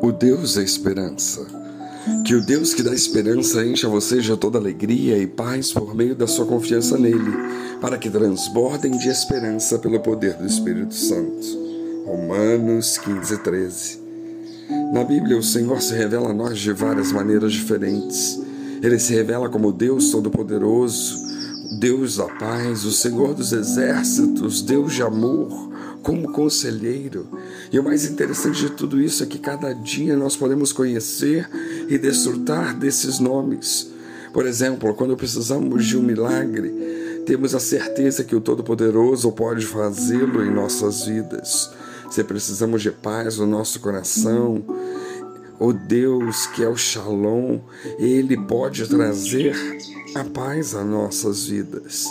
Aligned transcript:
o 0.00 0.12
Deus 0.12 0.54
da 0.54 0.62
esperança. 0.62 1.46
Que 2.24 2.34
o 2.34 2.44
Deus 2.44 2.72
que 2.72 2.82
dá 2.82 2.94
esperança 2.94 3.64
encha 3.64 3.88
você 3.88 4.20
de 4.20 4.34
toda 4.36 4.58
alegria 4.58 5.18
e 5.18 5.26
paz 5.26 5.72
por 5.72 5.94
meio 5.94 6.14
da 6.14 6.26
sua 6.26 6.46
confiança 6.46 6.96
nele, 6.96 7.32
para 7.80 7.98
que 7.98 8.08
transbordem 8.08 8.96
de 8.96 9.08
esperança 9.08 9.78
pelo 9.78 10.00
poder 10.00 10.34
do 10.34 10.46
Espírito 10.46 10.94
Santo. 10.94 11.46
Romanos 12.06 12.96
15, 12.98 13.38
13. 13.38 13.98
Na 14.92 15.04
Bíblia, 15.04 15.36
o 15.36 15.42
Senhor 15.42 15.80
se 15.82 15.94
revela 15.94 16.30
a 16.30 16.34
nós 16.34 16.58
de 16.58 16.72
várias 16.72 17.12
maneiras 17.12 17.52
diferentes. 17.52 18.40
Ele 18.82 18.98
se 18.98 19.12
revela 19.14 19.48
como 19.48 19.72
Deus 19.72 20.10
Todo-Poderoso, 20.10 21.27
Deus 21.70 22.16
da 22.16 22.26
paz, 22.26 22.84
o 22.84 22.92
Senhor 22.92 23.34
dos 23.34 23.52
exércitos, 23.52 24.62
Deus 24.62 24.94
de 24.94 25.02
amor, 25.02 25.70
como 26.02 26.32
conselheiro. 26.32 27.26
E 27.70 27.78
o 27.78 27.84
mais 27.84 28.04
interessante 28.04 28.60
de 28.60 28.70
tudo 28.70 29.00
isso 29.00 29.22
é 29.22 29.26
que 29.26 29.38
cada 29.38 29.72
dia 29.72 30.16
nós 30.16 30.36
podemos 30.36 30.72
conhecer 30.72 31.48
e 31.88 31.98
desfrutar 31.98 32.76
desses 32.76 33.18
nomes. 33.18 33.90
Por 34.32 34.46
exemplo, 34.46 34.94
quando 34.94 35.16
precisamos 35.16 35.84
de 35.86 35.96
um 35.96 36.02
milagre, 36.02 37.22
temos 37.26 37.54
a 37.54 37.60
certeza 37.60 38.24
que 38.24 38.34
o 38.34 38.40
Todo-Poderoso 38.40 39.30
pode 39.32 39.66
fazê-lo 39.66 40.42
em 40.42 40.50
nossas 40.50 41.04
vidas. 41.04 41.70
Se 42.10 42.24
precisamos 42.24 42.80
de 42.80 42.90
paz 42.90 43.36
no 43.36 43.46
nosso 43.46 43.80
coração, 43.80 44.64
o 45.58 45.72
Deus 45.72 46.46
que 46.46 46.62
é 46.62 46.68
o 46.68 46.76
Shalom, 46.76 47.58
ele 47.98 48.36
pode 48.36 48.86
trazer 48.88 49.56
a 50.14 50.24
paz 50.24 50.74
às 50.74 50.86
nossas 50.86 51.46
vidas. 51.46 52.06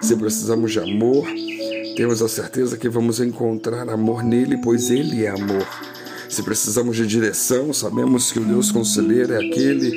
Se 0.00 0.16
precisamos 0.16 0.72
de 0.72 0.80
amor, 0.80 1.26
temos 1.96 2.22
a 2.22 2.28
certeza 2.28 2.76
que 2.76 2.88
vamos 2.88 3.20
encontrar 3.20 3.88
amor 3.88 4.22
nele, 4.22 4.56
pois 4.56 4.90
ele 4.90 5.24
é 5.24 5.28
amor. 5.28 5.66
Se 6.28 6.42
precisamos 6.42 6.96
de 6.96 7.06
direção, 7.06 7.72
sabemos 7.72 8.32
que 8.32 8.38
o 8.38 8.44
Deus 8.44 8.72
conselheiro 8.72 9.34
é 9.34 9.36
aquele 9.36 9.90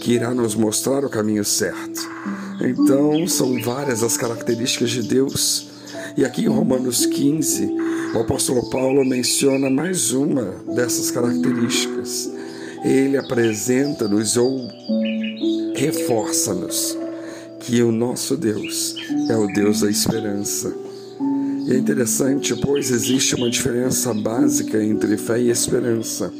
que 0.00 0.12
irá 0.12 0.34
nos 0.34 0.54
mostrar 0.54 1.04
o 1.04 1.10
caminho 1.10 1.44
certo. 1.44 2.08
Então, 2.60 3.26
são 3.26 3.60
várias 3.60 4.02
as 4.02 4.16
características 4.16 4.90
de 4.90 5.02
Deus. 5.02 5.68
E 6.16 6.24
aqui 6.24 6.42
em 6.42 6.48
Romanos 6.48 7.04
15, 7.04 7.68
o 8.14 8.20
apóstolo 8.20 8.70
Paulo 8.70 9.04
menciona 9.04 9.68
mais 9.68 10.12
uma 10.12 10.44
dessas 10.74 11.10
características. 11.10 12.30
Ele 12.84 13.16
apresenta-nos 13.16 14.36
ou 14.36 14.68
reforça-nos 15.74 16.96
que 17.60 17.82
o 17.82 17.92
nosso 17.92 18.36
Deus 18.36 18.96
é 19.28 19.36
o 19.36 19.46
Deus 19.46 19.80
da 19.80 19.90
esperança. 19.90 20.74
E 21.66 21.72
é 21.72 21.76
interessante, 21.76 22.54
pois 22.56 22.90
existe 22.90 23.36
uma 23.36 23.48
diferença 23.48 24.12
básica 24.12 24.82
entre 24.82 25.16
fé 25.16 25.40
e 25.40 25.50
esperança. 25.50 26.32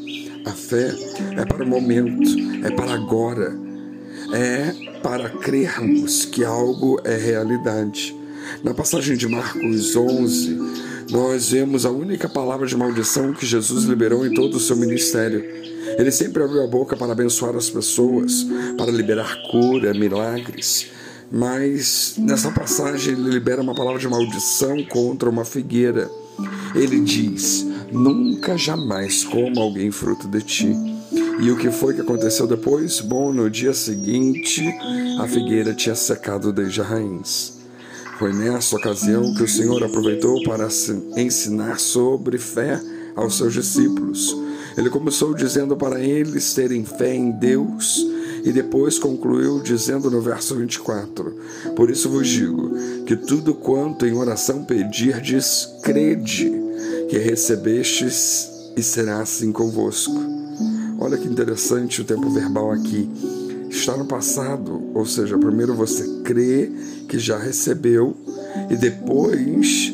A 0.45 0.51
fé 0.51 0.93
é 1.37 1.45
para 1.45 1.63
o 1.63 1.67
momento, 1.67 2.29
é 2.65 2.69
para 2.71 2.93
agora, 2.93 3.57
é 4.33 4.73
para 5.01 5.29
crermos 5.29 6.25
que 6.25 6.43
algo 6.43 6.99
é 7.05 7.15
realidade. 7.15 8.13
Na 8.61 8.73
passagem 8.73 9.15
de 9.15 9.27
Marcos 9.27 9.95
11, 9.95 10.59
nós 11.09 11.49
vemos 11.49 11.85
a 11.85 11.91
única 11.91 12.27
palavra 12.27 12.67
de 12.67 12.75
maldição 12.75 13.33
que 13.33 13.45
Jesus 13.45 13.85
liberou 13.85 14.25
em 14.25 14.33
todo 14.33 14.55
o 14.55 14.59
seu 14.59 14.75
ministério. 14.75 15.43
Ele 15.97 16.11
sempre 16.11 16.43
abriu 16.43 16.63
a 16.63 16.67
boca 16.67 16.95
para 16.95 17.11
abençoar 17.11 17.55
as 17.55 17.69
pessoas, 17.69 18.45
para 18.77 18.91
liberar 18.91 19.37
cura, 19.49 19.93
milagres. 19.93 20.87
Mas 21.31 22.15
nessa 22.17 22.51
passagem 22.51 23.13
ele 23.13 23.29
libera 23.29 23.61
uma 23.61 23.73
palavra 23.73 23.99
de 23.99 24.07
maldição 24.07 24.83
contra 24.85 25.29
uma 25.29 25.45
figueira. 25.45 26.09
Ele 26.75 26.99
diz: 26.99 27.65
Nunca 27.91 28.57
jamais 28.57 29.23
coma 29.23 29.61
alguém 29.61 29.91
fruto 29.91 30.27
de 30.27 30.41
ti. 30.41 30.75
E 31.39 31.51
o 31.51 31.57
que 31.57 31.71
foi 31.71 31.93
que 31.93 32.01
aconteceu 32.01 32.47
depois? 32.47 33.01
Bom, 33.01 33.33
no 33.33 33.49
dia 33.49 33.73
seguinte, 33.73 34.63
a 35.19 35.27
figueira 35.27 35.73
tinha 35.73 35.95
secado 35.95 36.53
desde 36.53 36.81
a 36.81 36.83
raiz. 36.83 37.59
Foi 38.19 38.31
nessa 38.31 38.75
ocasião 38.75 39.33
que 39.33 39.43
o 39.43 39.47
Senhor 39.47 39.83
aproveitou 39.83 40.43
para 40.43 40.67
ensinar 41.17 41.79
sobre 41.79 42.37
fé 42.37 42.79
aos 43.15 43.37
seus 43.37 43.53
discípulos. 43.53 44.35
Ele 44.77 44.89
começou 44.89 45.33
dizendo 45.33 45.75
para 45.75 45.99
eles 45.99 46.53
terem 46.53 46.83
fé 46.83 47.13
em 47.13 47.31
Deus 47.31 48.05
e 48.43 48.51
depois 48.51 48.97
concluiu 48.97 49.61
dizendo 49.61 50.09
no 50.09 50.19
verso 50.19 50.55
24: 50.55 51.35
Por 51.75 51.89
isso 51.89 52.09
vos 52.09 52.27
digo 52.27 52.71
que 53.05 53.15
tudo 53.15 53.53
quanto 53.53 54.05
em 54.05 54.13
oração 54.13 54.63
pedirdes, 54.63 55.69
crede 55.83 56.51
que 57.09 57.17
recebestes 57.17 58.49
e 58.75 58.81
será 58.81 59.21
assim 59.21 59.51
convosco. 59.51 60.19
Olha 60.99 61.17
que 61.17 61.27
interessante 61.27 62.01
o 62.01 62.05
tempo 62.05 62.29
verbal 62.29 62.71
aqui. 62.71 63.09
Está 63.69 63.97
no 63.97 64.05
passado, 64.05 64.81
ou 64.93 65.05
seja, 65.05 65.37
primeiro 65.37 65.73
você 65.73 66.07
crê 66.23 66.71
que 67.07 67.17
já 67.17 67.37
recebeu 67.37 68.15
e 68.69 68.75
depois, 68.75 69.91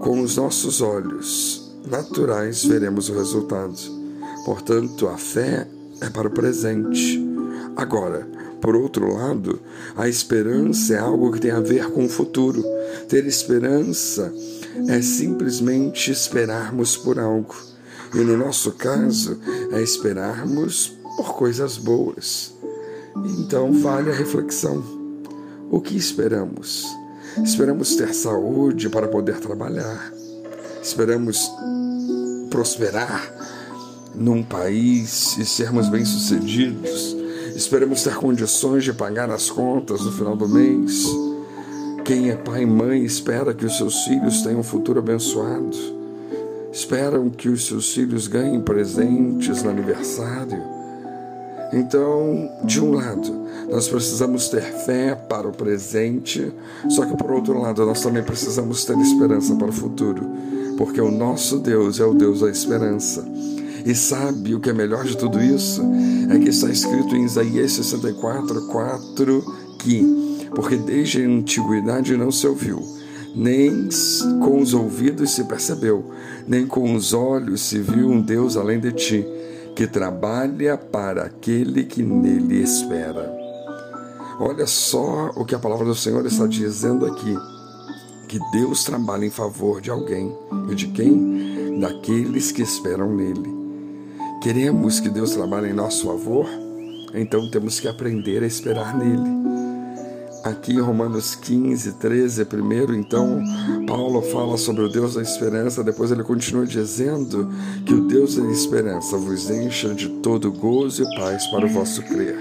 com 0.00 0.20
os 0.20 0.36
nossos 0.36 0.80
olhos 0.80 1.63
naturais, 1.86 2.64
veremos 2.64 3.08
o 3.08 3.14
resultado. 3.14 3.76
Portanto, 4.44 5.08
a 5.08 5.16
fé 5.16 5.66
é 6.00 6.10
para 6.10 6.28
o 6.28 6.30
presente 6.30 7.24
Agora, 7.76 8.26
por 8.60 8.76
outro 8.76 9.12
lado, 9.12 9.60
a 9.96 10.08
esperança 10.08 10.94
é 10.94 10.98
algo 10.98 11.32
que 11.32 11.40
tem 11.40 11.50
a 11.50 11.60
ver 11.60 11.90
com 11.90 12.04
o 12.04 12.08
futuro. 12.08 12.64
Ter 13.08 13.26
esperança 13.26 14.32
é 14.88 15.02
simplesmente 15.02 16.10
esperarmos 16.10 16.96
por 16.96 17.18
algo. 17.18 17.54
E 18.14 18.18
no 18.18 18.36
nosso 18.36 18.72
caso, 18.72 19.38
é 19.72 19.82
esperarmos 19.82 20.96
por 21.16 21.34
coisas 21.34 21.76
boas. 21.76 22.54
Então, 23.38 23.72
vale 23.72 24.10
a 24.10 24.14
reflexão. 24.14 24.82
O 25.68 25.80
que 25.80 25.96
esperamos? 25.96 26.86
Esperamos 27.42 27.96
ter 27.96 28.14
saúde 28.14 28.88
para 28.88 29.08
poder 29.08 29.40
trabalhar. 29.40 30.12
Esperamos 30.84 31.50
prosperar 32.50 33.32
num 34.14 34.44
país 34.44 35.36
e 35.38 35.44
sermos 35.44 35.88
bem-sucedidos 35.88 37.24
Esperamos 37.54 38.02
ter 38.02 38.16
condições 38.16 38.82
de 38.82 38.92
pagar 38.92 39.30
as 39.30 39.48
contas 39.48 40.00
no 40.04 40.10
final 40.10 40.34
do 40.34 40.48
mês. 40.48 41.06
Quem 42.04 42.28
é 42.28 42.36
pai 42.36 42.62
e 42.62 42.66
mãe 42.66 43.04
espera 43.04 43.54
que 43.54 43.64
os 43.64 43.76
seus 43.76 44.02
filhos 44.02 44.42
tenham 44.42 44.58
um 44.58 44.64
futuro 44.64 44.98
abençoado. 44.98 45.76
Esperam 46.72 47.30
que 47.30 47.48
os 47.48 47.64
seus 47.64 47.94
filhos 47.94 48.26
ganhem 48.26 48.60
presentes 48.60 49.62
no 49.62 49.70
aniversário. 49.70 50.73
Então, 51.74 52.48
de 52.62 52.80
um 52.80 52.92
lado, 52.92 53.34
nós 53.68 53.88
precisamos 53.88 54.48
ter 54.48 54.62
fé 54.62 55.16
para 55.16 55.48
o 55.48 55.52
presente, 55.52 56.52
só 56.88 57.04
que 57.04 57.16
por 57.16 57.32
outro 57.32 57.60
lado, 57.60 57.84
nós 57.84 58.00
também 58.00 58.22
precisamos 58.22 58.84
ter 58.84 58.96
esperança 58.98 59.56
para 59.56 59.68
o 59.68 59.72
futuro, 59.72 60.24
porque 60.78 61.00
o 61.00 61.10
nosso 61.10 61.58
Deus 61.58 61.98
é 61.98 62.04
o 62.04 62.14
Deus 62.14 62.40
da 62.40 62.50
esperança. 62.50 63.26
E 63.84 63.92
sabe 63.92 64.54
o 64.54 64.60
que 64.60 64.70
é 64.70 64.72
melhor 64.72 65.04
de 65.04 65.16
tudo 65.16 65.42
isso? 65.42 65.82
É 66.30 66.38
que 66.38 66.48
está 66.48 66.70
escrito 66.70 67.16
em 67.16 67.24
Isaías 67.24 67.72
64, 67.72 68.68
4 68.68 69.44
que, 69.80 70.48
porque 70.54 70.76
desde 70.76 71.22
a 71.22 71.28
antiguidade 71.28 72.16
não 72.16 72.30
se 72.30 72.46
ouviu, 72.46 72.82
nem 73.34 73.88
com 74.40 74.60
os 74.60 74.72
ouvidos 74.72 75.32
se 75.32 75.42
percebeu, 75.44 76.04
nem 76.46 76.66
com 76.66 76.94
os 76.94 77.12
olhos 77.12 77.62
se 77.62 77.80
viu 77.80 78.08
um 78.08 78.22
Deus 78.22 78.56
além 78.56 78.78
de 78.78 78.92
ti, 78.92 79.26
que 79.74 79.86
trabalha 79.86 80.76
para 80.76 81.24
aquele 81.24 81.84
que 81.84 82.02
nele 82.02 82.62
espera. 82.62 83.32
Olha 84.38 84.66
só 84.66 85.30
o 85.34 85.44
que 85.44 85.54
a 85.54 85.58
palavra 85.58 85.84
do 85.84 85.94
Senhor 85.94 86.24
está 86.26 86.46
dizendo 86.46 87.06
aqui: 87.06 87.36
que 88.28 88.38
Deus 88.52 88.84
trabalha 88.84 89.24
em 89.24 89.30
favor 89.30 89.80
de 89.80 89.90
alguém 89.90 90.36
e 90.70 90.74
de 90.74 90.88
quem? 90.88 91.78
Daqueles 91.80 92.52
que 92.52 92.62
esperam 92.62 93.14
nele. 93.14 93.52
Queremos 94.42 95.00
que 95.00 95.08
Deus 95.08 95.32
trabalhe 95.32 95.70
em 95.70 95.72
nosso 95.72 96.06
favor? 96.06 96.46
Então 97.12 97.50
temos 97.50 97.80
que 97.80 97.88
aprender 97.88 98.42
a 98.42 98.46
esperar 98.46 98.96
nele. 98.96 99.43
Aqui 100.44 100.78
Romanos 100.78 101.34
15, 101.34 101.92
13, 101.92 102.44
primeiro, 102.44 102.94
então, 102.94 103.42
Paulo 103.86 104.20
fala 104.20 104.58
sobre 104.58 104.82
o 104.82 104.90
Deus 104.90 105.14
da 105.14 105.22
esperança, 105.22 105.82
depois 105.82 106.10
ele 106.10 106.22
continua 106.22 106.66
dizendo 106.66 107.50
que 107.86 107.94
o 107.94 108.06
Deus 108.06 108.36
da 108.36 108.44
esperança 108.52 109.16
vos 109.16 109.48
encha 109.48 109.94
de 109.94 110.06
todo 110.06 110.52
gozo 110.52 111.02
e 111.02 111.16
paz 111.16 111.46
para 111.46 111.64
o 111.64 111.68
vosso 111.70 112.02
crer. 112.02 112.36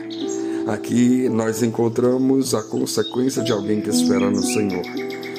Aqui 0.67 1.29
nós 1.29 1.63
encontramos 1.63 2.53
a 2.53 2.61
consequência 2.63 3.41
de 3.41 3.53
alguém 3.53 3.79
que 3.79 3.89
espera 3.89 4.29
no 4.29 4.43
Senhor, 4.43 4.83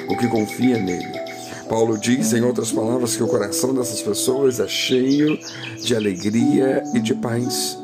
o 0.09 0.17
que 0.17 0.27
confia 0.29 0.79
nele. 0.79 1.21
Paulo 1.69 1.99
diz, 1.99 2.33
em 2.33 2.41
outras 2.41 2.73
palavras, 2.73 3.15
que 3.15 3.23
o 3.23 3.29
coração 3.29 3.75
dessas 3.75 4.01
pessoas 4.01 4.59
é 4.59 4.67
cheio 4.67 5.39
de 5.83 5.95
alegria 5.95 6.83
e 6.95 7.01
de 7.01 7.15
paz. 7.15 7.79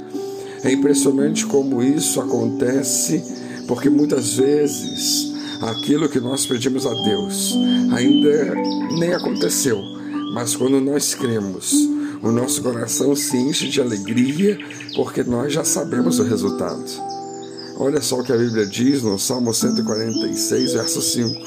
É 0.65 0.73
impressionante 0.73 1.45
como 1.45 1.83
isso 1.83 2.19
acontece, 2.19 3.23
porque 3.71 3.89
muitas 3.89 4.35
vezes 4.35 5.33
aquilo 5.63 6.09
que 6.09 6.19
nós 6.19 6.45
pedimos 6.45 6.85
a 6.85 6.93
Deus 7.05 7.55
ainda 7.95 8.53
nem 8.99 9.15
aconteceu, 9.15 9.81
mas 10.35 10.57
quando 10.57 10.81
nós 10.81 11.15
cremos, 11.15 11.73
O 12.23 12.31
nosso 12.31 12.63
coração 12.63 13.17
se 13.17 13.37
enche 13.37 13.69
de 13.69 13.81
alegria 13.81 14.59
porque 14.95 15.25
nós 15.25 15.53
já 15.55 15.65
sabemos 15.65 16.19
o 16.19 16.23
resultado. 16.23 16.85
Olha 17.79 18.03
só 18.03 18.21
o 18.21 18.23
que 18.23 18.33
a 18.33 18.37
Bíblia 18.37 18.67
diz 18.67 19.03
no 19.03 19.19
Salmo 19.19 19.55
146, 19.55 20.75
verso 20.75 21.01
5. 21.01 21.41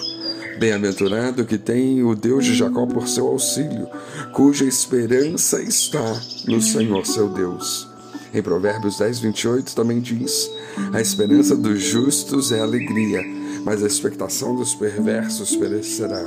Bem-aventurado 0.59 1.45
que 1.45 1.59
tem 1.59 2.01
o 2.03 2.15
Deus 2.15 2.43
de 2.45 2.55
Jacó 2.55 2.87
por 2.87 3.07
seu 3.07 3.27
auxílio, 3.27 3.87
cuja 4.31 4.65
esperança 4.65 5.61
está 5.61 6.19
no 6.47 6.59
Senhor 6.59 7.05
seu 7.05 7.29
Deus. 7.29 7.92
Em 8.33 8.41
Provérbios 8.41 8.97
10, 8.97 9.19
28 9.19 9.75
também 9.75 9.99
diz: 9.99 10.49
A 10.91 10.99
esperança 10.99 11.55
dos 11.55 11.79
justos 11.79 12.51
é 12.51 12.59
alegria, 12.59 13.21
mas 13.63 13.83
a 13.83 13.87
expectação 13.87 14.55
dos 14.55 14.73
perversos 14.73 15.55
perecerá. 15.55 16.25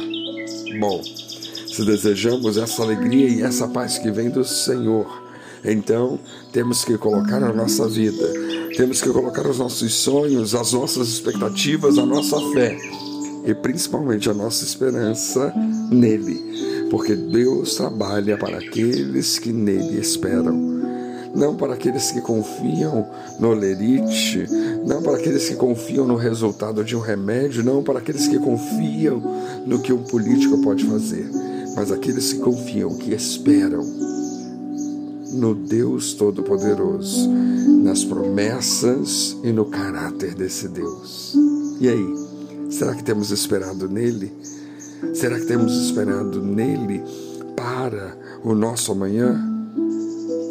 Bom, 0.79 1.03
se 1.03 1.85
desejamos 1.85 2.56
essa 2.56 2.82
alegria 2.82 3.29
e 3.29 3.43
essa 3.43 3.67
paz 3.67 3.99
que 3.99 4.11
vem 4.12 4.31
do 4.31 4.44
Senhor, 4.44 5.06
então 5.64 6.20
temos 6.53 6.85
que 6.85 6.97
colocar 6.97 7.43
a 7.43 7.53
nossa 7.53 7.88
vida, 7.88 8.32
temos 8.76 9.03
que 9.03 9.11
colocar 9.11 9.44
os 9.44 9.58
nossos 9.58 9.93
sonhos, 9.93 10.55
as 10.55 10.73
nossas 10.73 11.08
expectativas, 11.08 11.99
a 11.99 12.06
nossa 12.06 12.38
fé 12.53 12.79
e 13.44 13.53
principalmente 13.53 14.31
a 14.31 14.35
nossa 14.35 14.64
esperança 14.64 15.53
nele, 15.91 16.88
porque 16.88 17.17
Deus 17.17 17.75
trabalha 17.75 18.38
para 18.38 18.58
aqueles 18.58 19.41
que 19.41 19.53
nele 19.53 19.99
esperam. 19.99 20.75
Não 21.36 21.54
para 21.54 21.74
aqueles 21.74 22.10
que 22.10 22.22
confiam 22.22 23.06
no 23.38 23.52
lerite, 23.52 24.46
não 24.86 25.02
para 25.02 25.18
aqueles 25.18 25.46
que 25.48 25.54
confiam 25.54 26.06
no 26.06 26.16
resultado 26.16 26.82
de 26.82 26.96
um 26.96 27.00
remédio, 27.00 27.62
não 27.62 27.82
para 27.82 27.98
aqueles 27.98 28.26
que 28.26 28.38
confiam 28.38 29.22
no 29.66 29.80
que 29.80 29.92
um 29.92 30.02
político 30.02 30.56
pode 30.62 30.84
fazer, 30.84 31.28
mas 31.76 31.92
aqueles 31.92 32.32
que 32.32 32.38
confiam, 32.38 32.96
que 32.96 33.12
esperam 33.12 33.84
no 35.32 35.54
Deus 35.54 36.14
Todo-Poderoso, 36.14 37.28
nas 37.82 38.02
promessas 38.02 39.36
e 39.44 39.52
no 39.52 39.66
caráter 39.66 40.34
desse 40.34 40.68
Deus. 40.68 41.34
E 41.78 41.88
aí? 41.88 42.14
Será 42.70 42.94
que 42.94 43.04
temos 43.04 43.30
esperado 43.30 43.88
nele? 43.88 44.32
Será 45.14 45.38
que 45.38 45.46
temos 45.46 45.72
esperado 45.84 46.42
nele 46.42 47.02
para 47.54 48.16
o 48.42 48.54
nosso 48.54 48.92
amanhã? 48.92 49.45